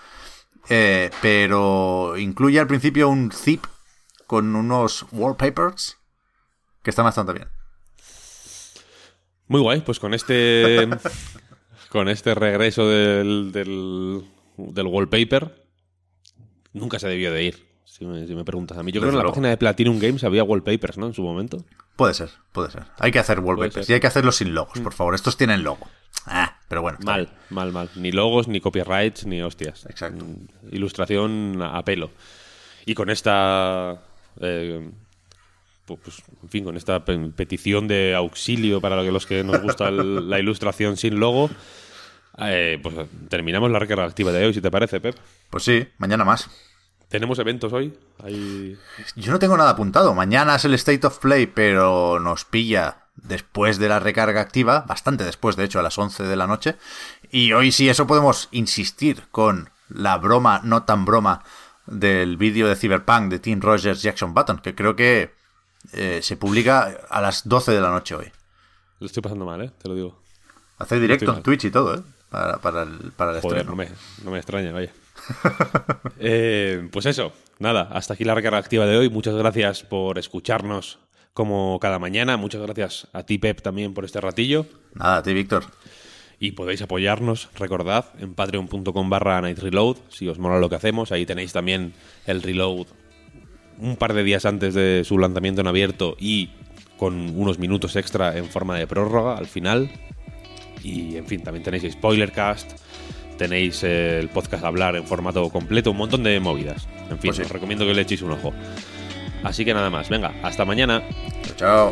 eh, 0.70 1.12
pero 1.22 2.18
incluye 2.18 2.60
al 2.60 2.68
principio 2.68 3.10
un 3.10 3.32
zip 3.32 3.66
con 4.26 4.56
unos 4.56 5.06
wallpapers 5.12 5.98
que 6.82 6.90
están 6.90 7.06
bastante 7.06 7.34
bien. 7.34 7.50
Muy 9.48 9.62
guay, 9.62 9.82
pues 9.82 10.00
con 10.00 10.14
este 10.14 10.90
con 11.90 12.10
este 12.10 12.34
regreso 12.34 12.88
del, 12.88 13.52
del, 13.52 14.28
del 14.58 14.88
wallpaper 14.88 15.65
nunca 16.76 17.00
se 17.00 17.08
debió 17.08 17.32
de 17.32 17.44
ir. 17.44 17.66
Si 17.86 18.06
me, 18.06 18.28
si 18.28 18.36
me 18.36 18.44
preguntas 18.44 18.78
a 18.78 18.84
mí. 18.84 18.92
Yo 18.92 19.00
creo 19.00 19.12
que 19.12 19.18
en 19.18 19.24
la 19.24 19.30
página 19.30 19.50
de 19.50 19.58
Platinum 19.58 20.00
Games 20.00 20.24
había 20.24 20.44
wallpapers, 20.44 20.98
¿no? 20.98 21.08
En 21.08 21.14
su 21.14 21.24
momento. 21.24 21.64
Puede 21.96 22.14
ser, 22.14 22.30
puede 22.52 22.72
ser. 22.72 22.84
Hay 23.00 23.12
que 23.12 23.20
hacer 23.20 23.40
wallpapers 23.40 23.90
y 23.90 23.94
hay 23.94 24.00
que 24.00 24.08
hacerlos 24.08 24.36
sin 24.36 24.54
logos, 24.54 24.80
por 24.80 24.94
favor. 24.94 25.16
Estos 25.16 25.38
tienen 25.38 25.64
logo. 25.64 25.88
Ah, 26.26 26.58
pero 26.68 26.82
bueno. 26.82 26.98
Mal, 27.04 27.26
bien. 27.26 27.38
mal, 27.52 27.72
mal. 27.72 27.90
Ni 27.96 28.12
logos, 28.12 28.48
ni 28.48 28.60
copyrights, 28.60 29.26
ni 29.26 29.42
hostias. 29.42 29.86
Exacto. 29.86 30.26
Ilustración 30.72 31.62
a 31.62 31.84
pelo. 31.86 32.10
Y 32.86 32.96
con 32.96 33.10
esta. 33.10 34.02
Eh, 34.42 34.90
pues, 35.86 36.24
en 36.42 36.50
fin, 36.50 36.64
con 36.64 36.78
esta 36.78 37.06
petición 37.06 37.88
de 37.88 38.16
auxilio 38.16 38.82
para 38.82 39.02
los 39.04 39.26
que 39.26 39.44
nos 39.44 39.62
gusta 39.62 39.90
el, 39.90 40.30
la 40.30 40.40
ilustración 40.40 40.98
sin 40.98 41.20
logo, 41.20 41.50
eh, 42.40 42.80
pues 42.82 42.96
terminamos 43.30 43.70
la 43.72 43.80
recarga 43.80 44.06
activa 44.06 44.32
de 44.32 44.46
hoy, 44.46 44.54
si 44.54 44.62
te 44.62 44.72
parece, 44.72 45.00
Pep. 45.00 45.16
Pues 45.56 45.64
sí, 45.64 45.88
mañana 46.00 46.26
más. 46.26 46.50
¿Tenemos 47.08 47.40
eventos 47.40 47.72
hoy? 47.72 47.98
Hay... 48.22 48.78
Yo 49.16 49.32
no 49.32 49.40
tengo 49.40 49.56
nada 49.56 49.70
apuntado. 49.70 50.14
Mañana 50.14 50.58
es 50.58 50.66
el 50.66 50.74
State 50.74 51.08
of 51.08 51.20
Play, 51.20 51.48
pero 51.48 52.20
nos 52.20 52.44
pilla 52.44 53.06
después 53.16 53.80
de 53.80 53.88
la 53.88 54.02
recarga 54.02 54.42
activa, 54.42 54.82
bastante 54.82 55.24
después, 55.24 55.56
de 55.56 55.64
hecho, 55.64 55.80
a 55.80 55.82
las 55.82 55.98
11 55.98 56.24
de 56.24 56.36
la 56.36 56.46
noche. 56.46 56.76
Y 57.32 57.54
hoy 57.54 57.72
sí, 57.72 57.88
eso 57.88 58.06
podemos 58.06 58.50
insistir 58.52 59.30
con 59.32 59.70
la 59.88 60.18
broma, 60.18 60.60
no 60.66 60.84
tan 60.84 61.06
broma, 61.06 61.42
del 61.86 62.36
vídeo 62.36 62.68
de 62.68 62.76
Cyberpunk 62.76 63.30
de 63.30 63.40
Team 63.40 63.62
Rogers 63.62 64.02
Jackson 64.02 64.34
Button, 64.34 64.60
que 64.60 64.76
creo 64.76 64.98
que 64.98 65.34
eh, 65.94 66.20
se 66.22 66.36
publica 66.36 66.98
a 67.10 67.22
las 67.22 67.48
12 67.48 67.72
de 67.72 67.80
la 67.80 67.92
noche 67.92 68.16
hoy. 68.16 68.30
Lo 69.00 69.08
estoy 69.08 69.24
pasando 69.24 69.46
mal, 69.46 69.62
¿eh? 69.62 69.72
Te 69.82 69.88
lo 69.88 69.96
digo. 69.96 70.22
Hace 70.80 71.00
directo 71.00 71.34
en 71.34 71.44
Twitch 71.44 71.64
y 71.64 71.72
todo, 71.72 71.96
¿eh? 71.96 72.02
Para, 72.30 72.58
para 72.58 72.82
el, 72.84 73.14
para 73.16 73.32
el 73.38 73.42
Joder, 73.42 73.60
estreno. 73.60 73.70
no 73.72 73.78
me, 73.78 73.90
no 74.22 74.32
me 74.32 74.38
extraña, 74.40 74.74
vaya. 74.74 74.92
eh, 76.20 76.88
pues 76.92 77.06
eso, 77.06 77.34
nada, 77.60 77.90
hasta 77.92 78.14
aquí 78.14 78.24
la 78.24 78.36
recarga 78.36 78.58
activa 78.58 78.86
de 78.86 78.98
hoy. 78.98 79.10
Muchas 79.10 79.36
gracias 79.36 79.84
por 79.84 80.18
escucharnos 80.18 81.00
como 81.34 81.80
cada 81.80 82.00
mañana. 82.00 82.38
Muchas 82.38 82.62
gracias 82.62 83.08
a 83.14 83.24
ti, 83.24 83.38
Pep, 83.38 83.62
también 83.62 83.94
por 83.94 84.06
este 84.06 84.22
ratillo. 84.22 84.66
Nada, 84.94 85.18
a 85.18 85.24
ti, 85.24 85.34
Víctor. 85.34 85.66
Y 86.40 86.52
podéis 86.52 86.82
apoyarnos, 86.82 87.50
recordad, 87.56 88.06
en 88.20 88.34
patreon.com 88.34 89.10
barra 89.10 89.42
Night 89.42 89.60
Reload, 89.60 89.98
si 90.10 90.28
os 90.28 90.38
mola 90.38 90.60
lo 90.60 90.70
que 90.70 90.76
hacemos. 90.76 91.12
Ahí 91.12 91.26
tenéis 91.26 91.54
también 91.54 91.94
el 92.26 92.42
reload 92.42 92.88
un 93.80 93.98
par 93.98 94.14
de 94.14 94.24
días 94.24 94.46
antes 94.46 94.74
de 94.74 95.04
su 95.06 95.18
lanzamiento 95.18 95.62
en 95.62 95.68
abierto 95.68 96.16
y 96.20 96.50
con 96.98 97.38
unos 97.38 97.60
minutos 97.60 97.96
extra 97.96 98.38
en 98.38 98.46
forma 98.46 98.78
de 98.78 98.88
prórroga 98.88 99.38
al 99.38 99.48
final. 99.48 99.92
Y 100.84 101.18
en 101.18 101.26
fin, 101.26 101.42
también 101.42 101.64
tenéis 101.64 101.92
Spoilercast, 101.92 102.74
tenéis 103.38 103.84
el 103.84 104.30
podcast 104.30 104.64
Hablar 104.64 104.96
en 104.96 105.06
formato 105.06 105.50
completo, 105.50 105.92
un 105.92 105.98
montón 105.98 106.24
de 106.24 106.40
movidas. 106.40 106.88
En 107.10 107.18
fin, 107.20 107.30
Pues 107.30 107.38
sí. 107.38 107.42
os 107.44 107.52
recomiendo 107.52 107.86
que 107.86 107.94
le 107.94 108.02
echéis 108.02 108.22
un 108.22 108.32
ojo. 108.32 108.54
Así 109.44 109.64
que 109.66 109.74
nada 109.74 109.90
más, 109.90 110.10
venga, 110.10 110.34
hasta 110.44 110.66
mañana. 110.66 111.04
Chao. 111.58 111.92